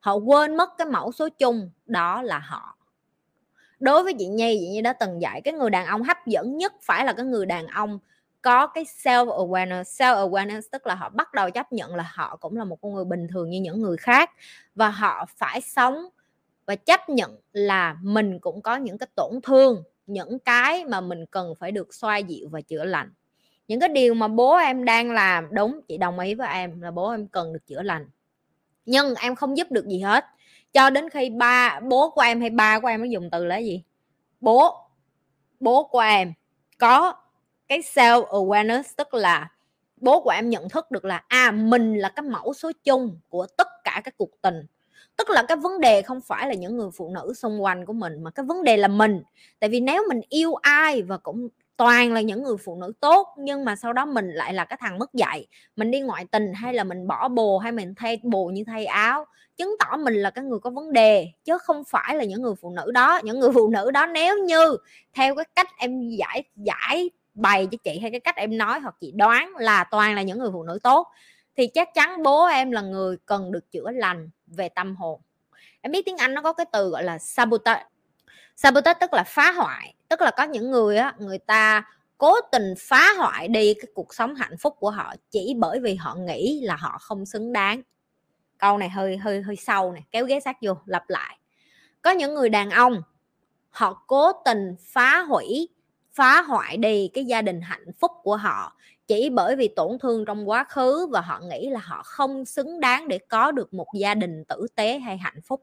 Họ 0.00 0.14
quên 0.14 0.56
mất 0.56 0.70
cái 0.78 0.86
mẫu 0.86 1.12
số 1.12 1.28
chung 1.38 1.70
đó 1.86 2.22
là 2.22 2.38
họ 2.38 2.76
đối 3.82 4.02
với 4.02 4.14
chị 4.18 4.26
nhi 4.26 4.58
chị 4.60 4.68
nhi 4.68 4.80
đã 4.80 4.92
từng 4.92 5.22
dạy, 5.22 5.40
cái 5.40 5.54
người 5.54 5.70
đàn 5.70 5.86
ông 5.86 6.02
hấp 6.02 6.26
dẫn 6.26 6.58
nhất 6.58 6.72
phải 6.82 7.04
là 7.04 7.12
cái 7.12 7.26
người 7.26 7.46
đàn 7.46 7.66
ông 7.66 7.98
có 8.42 8.66
cái 8.66 8.84
self 8.84 9.26
awareness. 9.26 9.82
Self 9.82 10.30
awareness 10.30 10.60
tức 10.72 10.86
là 10.86 10.94
họ 10.94 11.08
bắt 11.08 11.34
đầu 11.34 11.50
chấp 11.50 11.72
nhận 11.72 11.94
là 11.94 12.10
họ 12.14 12.36
cũng 12.36 12.56
là 12.56 12.64
một 12.64 12.78
con 12.80 12.94
người 12.94 13.04
bình 13.04 13.28
thường 13.28 13.50
như 13.50 13.60
những 13.60 13.82
người 13.82 13.96
khác 13.96 14.30
và 14.74 14.88
họ 14.88 15.26
phải 15.36 15.60
sống 15.60 16.08
và 16.66 16.76
chấp 16.76 17.08
nhận 17.08 17.36
là 17.52 17.96
mình 18.02 18.38
cũng 18.38 18.62
có 18.62 18.76
những 18.76 18.98
cái 18.98 19.06
tổn 19.16 19.40
thương, 19.42 19.82
những 20.06 20.38
cái 20.38 20.84
mà 20.84 21.00
mình 21.00 21.26
cần 21.26 21.54
phải 21.58 21.72
được 21.72 21.94
xoa 21.94 22.16
dịu 22.16 22.48
và 22.48 22.60
chữa 22.60 22.84
lành. 22.84 23.12
Những 23.68 23.80
cái 23.80 23.88
điều 23.88 24.14
mà 24.14 24.28
bố 24.28 24.56
em 24.56 24.84
đang 24.84 25.10
làm, 25.10 25.48
đúng, 25.54 25.80
chị 25.88 25.98
đồng 25.98 26.18
ý 26.18 26.34
với 26.34 26.48
em 26.48 26.80
là 26.80 26.90
bố 26.90 27.10
em 27.10 27.26
cần 27.26 27.52
được 27.52 27.66
chữa 27.66 27.82
lành. 27.82 28.06
Nhưng 28.86 29.14
em 29.14 29.34
không 29.34 29.56
giúp 29.56 29.70
được 29.70 29.86
gì 29.86 30.00
hết 30.00 30.24
cho 30.72 30.90
đến 30.90 31.10
khi 31.10 31.30
ba, 31.30 31.80
bố 31.88 32.10
của 32.10 32.20
em 32.20 32.40
hay 32.40 32.50
ba 32.50 32.80
của 32.80 32.88
em 32.88 33.00
nó 33.00 33.06
dùng 33.06 33.30
từ 33.32 33.44
là 33.44 33.58
gì? 33.58 33.82
Bố 34.40 34.86
bố 35.60 35.84
của 35.84 35.98
em 36.00 36.32
có 36.78 37.14
cái 37.68 37.80
self 37.80 38.26
awareness, 38.26 38.82
tức 38.96 39.14
là 39.14 39.50
bố 39.96 40.20
của 40.20 40.30
em 40.30 40.50
nhận 40.50 40.68
thức 40.68 40.90
được 40.90 41.04
là 41.04 41.24
à 41.28 41.50
mình 41.50 41.96
là 41.98 42.08
cái 42.08 42.22
mẫu 42.22 42.54
số 42.54 42.72
chung 42.84 43.20
của 43.28 43.46
tất 43.56 43.68
cả 43.84 44.00
các 44.04 44.14
cuộc 44.18 44.30
tình. 44.42 44.66
Tức 45.16 45.30
là 45.30 45.42
cái 45.48 45.56
vấn 45.56 45.80
đề 45.80 46.02
không 46.02 46.20
phải 46.20 46.48
là 46.48 46.54
những 46.54 46.76
người 46.76 46.90
phụ 46.96 47.10
nữ 47.14 47.34
xung 47.34 47.62
quanh 47.62 47.86
của 47.86 47.92
mình, 47.92 48.22
mà 48.22 48.30
cái 48.30 48.46
vấn 48.46 48.64
đề 48.64 48.76
là 48.76 48.88
mình. 48.88 49.22
Tại 49.60 49.70
vì 49.70 49.80
nếu 49.80 50.04
mình 50.08 50.20
yêu 50.28 50.54
ai 50.54 51.02
và 51.02 51.18
cũng 51.18 51.48
toàn 51.76 52.12
là 52.12 52.20
những 52.20 52.42
người 52.42 52.56
phụ 52.64 52.76
nữ 52.76 52.92
tốt, 53.00 53.28
nhưng 53.38 53.64
mà 53.64 53.76
sau 53.76 53.92
đó 53.92 54.04
mình 54.04 54.30
lại 54.30 54.54
là 54.54 54.64
cái 54.64 54.78
thằng 54.80 54.98
mất 54.98 55.14
dạy. 55.14 55.46
Mình 55.76 55.90
đi 55.90 56.00
ngoại 56.00 56.24
tình 56.30 56.52
hay 56.54 56.74
là 56.74 56.84
mình 56.84 57.06
bỏ 57.06 57.28
bồ 57.28 57.58
hay 57.58 57.72
mình 57.72 57.94
thay 57.96 58.20
bồ 58.22 58.44
như 58.44 58.64
thay 58.66 58.86
áo, 58.86 59.24
chứng 59.56 59.76
tỏ 59.78 59.96
mình 59.96 60.14
là 60.14 60.30
cái 60.30 60.44
người 60.44 60.58
có 60.58 60.70
vấn 60.70 60.92
đề, 60.92 61.28
chứ 61.44 61.58
không 61.58 61.84
phải 61.84 62.16
là 62.16 62.24
những 62.24 62.42
người 62.42 62.54
phụ 62.60 62.70
nữ 62.70 62.90
đó. 62.92 63.20
Những 63.24 63.40
người 63.40 63.52
phụ 63.54 63.68
nữ 63.68 63.90
đó 63.90 64.06
nếu 64.06 64.38
như 64.38 64.76
theo 65.14 65.34
cái 65.34 65.44
cách 65.56 65.68
em 65.78 66.08
giải 66.08 66.42
giải 66.56 67.10
bày 67.34 67.68
cho 67.70 67.78
chị 67.84 67.98
hay 67.98 68.10
cái 68.10 68.20
cách 68.20 68.36
em 68.36 68.58
nói 68.58 68.80
hoặc 68.80 68.94
chị 69.00 69.12
đoán 69.14 69.52
là 69.56 69.84
toàn 69.84 70.14
là 70.14 70.22
những 70.22 70.38
người 70.38 70.50
phụ 70.52 70.62
nữ 70.62 70.78
tốt, 70.82 71.08
thì 71.56 71.66
chắc 71.66 71.94
chắn 71.94 72.22
bố 72.22 72.46
em 72.46 72.70
là 72.70 72.80
người 72.80 73.16
cần 73.26 73.52
được 73.52 73.70
chữa 73.70 73.90
lành 73.90 74.30
về 74.46 74.68
tâm 74.68 74.96
hồn. 74.96 75.20
Em 75.80 75.92
biết 75.92 76.04
tiếng 76.06 76.16
anh 76.16 76.34
nó 76.34 76.42
có 76.42 76.52
cái 76.52 76.66
từ 76.72 76.88
gọi 76.88 77.04
là 77.04 77.18
sabotage 77.18 77.84
sabotage 78.62 78.98
tức 79.00 79.14
là 79.14 79.24
phá 79.24 79.52
hoại, 79.52 79.94
tức 80.08 80.20
là 80.20 80.30
có 80.30 80.42
những 80.42 80.70
người 80.70 80.96
á, 80.96 81.14
người 81.18 81.38
ta 81.38 81.82
cố 82.18 82.34
tình 82.52 82.74
phá 82.78 83.12
hoại 83.18 83.48
đi 83.48 83.74
cái 83.74 83.86
cuộc 83.94 84.14
sống 84.14 84.34
hạnh 84.34 84.56
phúc 84.60 84.76
của 84.78 84.90
họ 84.90 85.14
chỉ 85.30 85.54
bởi 85.58 85.80
vì 85.80 85.94
họ 85.94 86.14
nghĩ 86.14 86.60
là 86.62 86.76
họ 86.76 86.98
không 87.00 87.26
xứng 87.26 87.52
đáng. 87.52 87.82
Câu 88.58 88.78
này 88.78 88.88
hơi 88.88 89.16
hơi 89.16 89.42
hơi 89.42 89.56
sâu 89.56 89.92
này 89.92 90.02
kéo 90.10 90.26
ghế 90.26 90.40
sát 90.40 90.56
vô, 90.62 90.74
lặp 90.86 91.10
lại. 91.10 91.38
Có 92.02 92.10
những 92.10 92.34
người 92.34 92.48
đàn 92.48 92.70
ông, 92.70 93.02
họ 93.70 94.04
cố 94.06 94.32
tình 94.44 94.74
phá 94.80 95.20
hủy, 95.20 95.68
phá 96.12 96.42
hoại 96.42 96.76
đi 96.76 97.08
cái 97.14 97.24
gia 97.24 97.42
đình 97.42 97.60
hạnh 97.60 97.86
phúc 98.00 98.12
của 98.22 98.36
họ 98.36 98.76
chỉ 99.06 99.30
bởi 99.30 99.56
vì 99.56 99.68
tổn 99.68 99.98
thương 99.98 100.24
trong 100.24 100.48
quá 100.48 100.64
khứ 100.64 101.06
và 101.12 101.20
họ 101.20 101.40
nghĩ 101.40 101.70
là 101.70 101.80
họ 101.80 102.02
không 102.04 102.44
xứng 102.44 102.80
đáng 102.80 103.08
để 103.08 103.18
có 103.18 103.52
được 103.52 103.74
một 103.74 103.86
gia 103.94 104.14
đình 104.14 104.44
tử 104.44 104.66
tế 104.74 104.98
hay 104.98 105.16
hạnh 105.16 105.40
phúc 105.44 105.62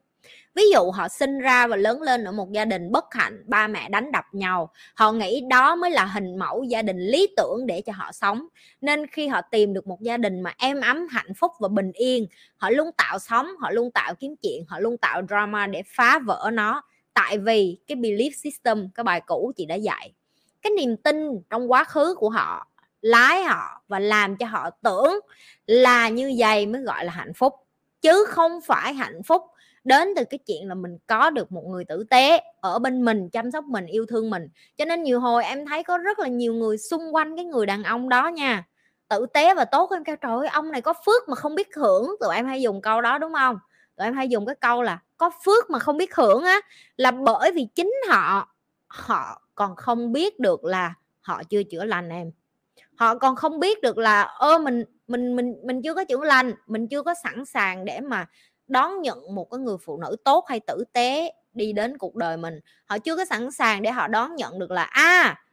ví 0.55 0.63
dụ 0.73 0.91
họ 0.91 1.07
sinh 1.07 1.39
ra 1.39 1.67
và 1.67 1.75
lớn 1.75 2.01
lên 2.01 2.23
ở 2.23 2.31
một 2.31 2.51
gia 2.51 2.65
đình 2.65 2.91
bất 2.91 3.05
hạnh, 3.11 3.43
ba 3.45 3.67
mẹ 3.67 3.89
đánh 3.89 4.11
đập 4.11 4.25
nhau, 4.31 4.71
họ 4.95 5.11
nghĩ 5.11 5.41
đó 5.49 5.75
mới 5.75 5.91
là 5.91 6.05
hình 6.05 6.35
mẫu 6.35 6.63
gia 6.63 6.81
đình 6.81 6.99
lý 6.99 7.27
tưởng 7.37 7.67
để 7.67 7.81
cho 7.81 7.93
họ 7.93 8.11
sống. 8.11 8.47
Nên 8.81 9.07
khi 9.07 9.27
họ 9.27 9.41
tìm 9.41 9.73
được 9.73 9.87
một 9.87 10.01
gia 10.01 10.17
đình 10.17 10.41
mà 10.41 10.53
êm 10.57 10.81
ấm, 10.81 11.07
hạnh 11.07 11.33
phúc 11.37 11.51
và 11.59 11.67
bình 11.67 11.91
yên, 11.91 12.27
họ 12.57 12.69
luôn 12.69 12.91
tạo 12.97 13.19
sóng, 13.19 13.47
họ 13.59 13.71
luôn 13.71 13.91
tạo 13.91 14.13
kiếm 14.15 14.35
chuyện, 14.41 14.65
họ 14.67 14.79
luôn 14.79 14.97
tạo 14.97 15.21
drama 15.29 15.67
để 15.67 15.83
phá 15.95 16.19
vỡ 16.19 16.49
nó. 16.53 16.81
Tại 17.13 17.37
vì 17.37 17.79
cái 17.87 17.97
belief 17.97 18.31
system, 18.43 18.89
cái 18.95 19.03
bài 19.03 19.21
cũ 19.21 19.51
chị 19.55 19.65
đã 19.65 19.75
dạy, 19.75 20.13
cái 20.61 20.71
niềm 20.77 20.97
tin 20.97 21.15
trong 21.49 21.71
quá 21.71 21.83
khứ 21.83 22.15
của 22.15 22.29
họ, 22.29 22.67
lái 23.01 23.43
họ 23.43 23.81
và 23.87 23.99
làm 23.99 24.37
cho 24.37 24.45
họ 24.45 24.69
tưởng 24.69 25.19
là 25.65 26.09
như 26.09 26.33
vậy 26.37 26.65
mới 26.65 26.81
gọi 26.81 27.05
là 27.05 27.11
hạnh 27.11 27.33
phúc. 27.33 27.53
Chứ 28.01 28.25
không 28.27 28.59
phải 28.61 28.93
hạnh 28.93 29.23
phúc 29.23 29.41
đến 29.89 30.07
từ 30.15 30.23
cái 30.23 30.37
chuyện 30.37 30.67
là 30.67 30.75
mình 30.75 30.97
có 31.07 31.29
được 31.29 31.51
một 31.51 31.63
người 31.67 31.85
tử 31.85 32.03
tế 32.09 32.41
ở 32.61 32.79
bên 32.79 33.05
mình, 33.05 33.29
chăm 33.29 33.51
sóc 33.51 33.65
mình, 33.65 33.85
yêu 33.85 34.05
thương 34.09 34.29
mình. 34.29 34.47
Cho 34.77 34.85
nên 34.85 35.03
nhiều 35.03 35.19
hồi 35.19 35.43
em 35.43 35.65
thấy 35.65 35.83
có 35.83 35.97
rất 35.97 36.19
là 36.19 36.27
nhiều 36.27 36.53
người 36.53 36.77
xung 36.77 37.15
quanh 37.15 37.35
cái 37.35 37.45
người 37.45 37.65
đàn 37.65 37.83
ông 37.83 38.09
đó 38.09 38.27
nha, 38.27 38.63
tử 39.07 39.25
tế 39.33 39.55
và 39.55 39.65
tốt 39.65 39.91
em 39.91 40.03
kêu 40.03 40.15
trời 40.15 40.31
ơi, 40.31 40.47
ông 40.47 40.71
này 40.71 40.81
có 40.81 40.93
phước 41.05 41.29
mà 41.29 41.35
không 41.35 41.55
biết 41.55 41.75
hưởng. 41.75 42.15
Tụi 42.19 42.35
em 42.35 42.45
hay 42.45 42.61
dùng 42.61 42.81
câu 42.81 43.01
đó, 43.01 43.17
đúng 43.17 43.33
không? 43.33 43.59
Tụi 43.97 44.05
em 44.07 44.13
hay 44.13 44.29
dùng 44.29 44.45
cái 44.45 44.55
câu 44.55 44.81
là 44.81 44.99
có 45.17 45.31
phước 45.45 45.69
mà 45.69 45.79
không 45.79 45.97
biết 45.97 46.15
hưởng 46.15 46.43
á, 46.43 46.59
là 46.97 47.11
bởi 47.11 47.51
vì 47.51 47.67
chính 47.75 47.93
họ 48.09 48.55
họ 48.87 49.41
còn 49.55 49.75
không 49.75 50.11
biết 50.11 50.39
được 50.39 50.63
là 50.65 50.93
họ 51.21 51.43
chưa 51.49 51.63
chữa 51.63 51.85
lành 51.85 52.09
em. 52.09 52.31
Họ 52.95 53.15
còn 53.15 53.35
không 53.35 53.59
biết 53.59 53.81
được 53.81 53.97
là, 53.97 54.21
ơ, 54.21 54.57
mình 54.57 54.83
mình 55.07 55.35
mình 55.35 55.55
mình 55.63 55.81
chưa 55.81 55.93
có 55.93 56.03
chữa 56.03 56.23
lành, 56.23 56.53
mình 56.67 56.87
chưa 56.87 57.03
có 57.03 57.13
sẵn 57.23 57.45
sàng 57.45 57.85
để 57.85 57.99
mà 57.99 58.25
đón 58.69 59.01
nhận 59.01 59.35
một 59.35 59.51
cái 59.51 59.59
người 59.59 59.77
phụ 59.85 59.97
nữ 59.97 60.15
tốt 60.23 60.45
hay 60.47 60.59
tử 60.59 60.83
tế 60.93 61.33
đi 61.53 61.73
đến 61.73 61.97
cuộc 61.97 62.15
đời 62.15 62.37
mình. 62.37 62.59
Họ 62.85 62.97
chưa 62.97 63.15
có 63.15 63.25
sẵn 63.25 63.51
sàng 63.51 63.81
để 63.81 63.91
họ 63.91 64.07
đón 64.07 64.35
nhận 64.35 64.59
được 64.59 64.71
là 64.71 64.83
a 64.83 65.03
à, 65.03 65.43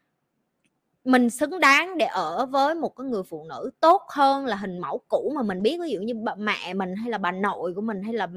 mình 1.04 1.30
xứng 1.30 1.60
đáng 1.60 1.98
để 1.98 2.06
ở 2.06 2.46
với 2.46 2.74
một 2.74 2.96
cái 2.96 3.06
người 3.06 3.22
phụ 3.22 3.46
nữ 3.48 3.70
tốt 3.80 4.02
hơn 4.08 4.46
là 4.46 4.56
hình 4.56 4.78
mẫu 4.78 5.00
cũ 5.08 5.32
mà 5.34 5.42
mình 5.42 5.62
biết. 5.62 5.78
Ví 5.82 5.90
dụ 5.90 6.00
như 6.00 6.14
bà 6.14 6.34
mẹ 6.34 6.74
mình 6.74 6.96
hay 6.96 7.10
là 7.10 7.18
bà 7.18 7.32
nội 7.32 7.74
của 7.74 7.80
mình 7.80 8.02
hay 8.02 8.14
là 8.14 8.28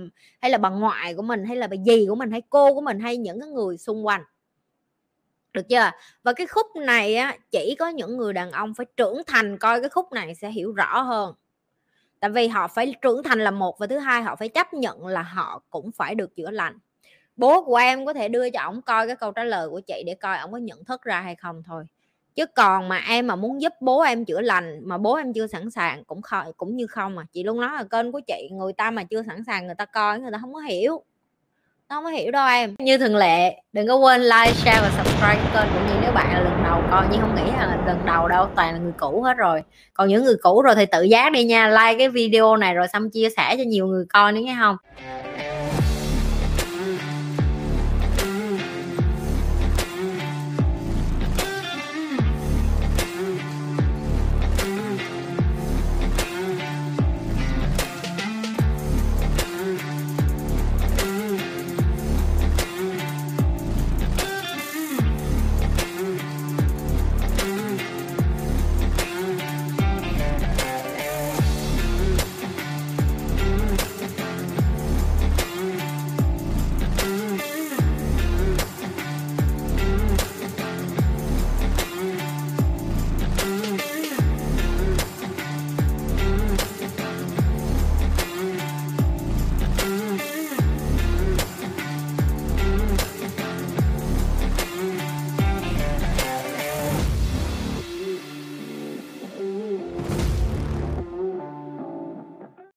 hay 0.41 0.51
là 0.51 0.57
bà 0.57 0.69
ngoại 0.69 1.13
của 1.13 1.21
mình 1.21 1.45
hay 1.45 1.55
là 1.55 1.67
bà 1.67 1.75
dì 1.85 2.05
của 2.09 2.15
mình 2.15 2.31
hay 2.31 2.41
cô 2.49 2.73
của 2.73 2.81
mình 2.81 2.99
hay 2.99 3.17
những 3.17 3.39
cái 3.39 3.49
người 3.49 3.77
xung 3.77 4.05
quanh. 4.05 4.23
Được 5.53 5.69
chưa? 5.69 5.91
Và 6.23 6.33
cái 6.33 6.47
khúc 6.47 6.67
này 6.75 7.15
á 7.15 7.37
chỉ 7.51 7.75
có 7.79 7.89
những 7.89 8.17
người 8.17 8.33
đàn 8.33 8.51
ông 8.51 8.73
phải 8.73 8.85
trưởng 8.97 9.21
thành 9.27 9.57
coi 9.57 9.81
cái 9.81 9.89
khúc 9.89 10.11
này 10.11 10.35
sẽ 10.35 10.51
hiểu 10.51 10.71
rõ 10.71 11.01
hơn 11.01 11.33
tại 12.19 12.31
vì 12.31 12.47
họ 12.47 12.67
phải 12.67 12.95
trưởng 13.01 13.23
thành 13.23 13.39
là 13.39 13.51
một 13.51 13.79
và 13.79 13.87
thứ 13.87 13.97
hai 13.97 14.23
họ 14.23 14.35
phải 14.35 14.49
chấp 14.49 14.73
nhận 14.73 15.07
là 15.07 15.21
họ 15.21 15.63
cũng 15.69 15.91
phải 15.91 16.15
được 16.15 16.35
chữa 16.35 16.51
lành. 16.51 16.79
Bố 17.37 17.63
của 17.65 17.75
em 17.75 18.05
có 18.05 18.13
thể 18.13 18.29
đưa 18.29 18.49
cho 18.49 18.61
ổng 18.61 18.81
coi 18.81 19.07
cái 19.07 19.15
câu 19.15 19.31
trả 19.31 19.43
lời 19.43 19.69
của 19.69 19.81
chị 19.87 20.03
để 20.05 20.15
coi 20.15 20.37
ổng 20.37 20.51
có 20.51 20.57
nhận 20.57 20.85
thức 20.85 21.03
ra 21.03 21.21
hay 21.21 21.35
không 21.35 21.63
thôi. 21.67 21.85
Chứ 22.35 22.45
còn 22.45 22.89
mà 22.89 22.97
em 22.97 23.27
mà 23.27 23.35
muốn 23.35 23.61
giúp 23.61 23.73
bố 23.81 24.01
em 24.01 24.25
chữa 24.25 24.41
lành 24.41 24.79
mà 24.83 24.97
bố 24.97 25.15
em 25.15 25.33
chưa 25.33 25.47
sẵn 25.47 25.71
sàng 25.71 26.03
cũng 26.03 26.21
khỏi 26.21 26.53
cũng 26.57 26.75
như 26.75 26.87
không 26.87 27.15
mà 27.15 27.23
chị 27.33 27.43
luôn 27.43 27.61
nói 27.61 27.71
là 27.73 27.83
kênh 27.91 28.11
của 28.11 28.21
chị, 28.27 28.49
người 28.51 28.73
ta 28.73 28.91
mà 28.91 29.03
chưa 29.03 29.23
sẵn 29.27 29.43
sàng 29.43 29.65
người 29.65 29.75
ta 29.75 29.85
coi, 29.85 30.19
người 30.19 30.31
ta 30.31 30.37
không 30.41 30.53
có 30.53 30.59
hiểu 30.59 31.03
nó 31.89 31.95
không 31.95 32.03
có 32.03 32.09
hiểu 32.09 32.31
đâu 32.31 32.47
em. 32.47 32.75
Như 32.79 32.97
thường 32.97 33.15
lệ, 33.15 33.61
đừng 33.73 33.87
có 33.87 33.95
quên 33.95 34.21
like, 34.21 34.53
share 34.53 34.81
và 34.81 34.89
subscribe 34.97 35.39
kênh 35.53 35.73
cũng 35.73 35.87
như 35.87 35.93
nếu 36.01 36.11
bạn 36.11 36.33
là 36.33 36.39
lần 36.39 36.63
đầu. 36.63 36.81
Coi 36.91 37.05
nhưng 37.11 37.21
không 37.21 37.35
nghĩ 37.35 37.51
là 37.57 37.77
lần 37.85 38.05
đầu 38.05 38.27
đâu, 38.27 38.47
toàn 38.55 38.73
là 38.73 38.79
người 38.79 38.91
cũ 38.97 39.21
hết 39.21 39.37
rồi. 39.37 39.63
Còn 39.93 40.07
những 40.07 40.23
người 40.23 40.35
cũ 40.41 40.61
rồi 40.61 40.75
thì 40.75 40.85
tự 40.85 41.03
giác 41.03 41.31
đi 41.31 41.43
nha. 41.43 41.67
Like 41.67 41.97
cái 41.97 42.09
video 42.09 42.55
này 42.57 42.73
rồi 42.73 42.87
xong 42.87 43.09
chia 43.09 43.29
sẻ 43.37 43.55
cho 43.57 43.63
nhiều 43.67 43.87
người 43.87 44.05
coi 44.13 44.31
nữa 44.31 44.41
nghe 44.43 44.55
không? 44.59 44.77